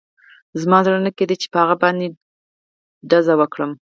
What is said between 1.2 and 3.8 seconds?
چې په هغه باندې ډز وکړم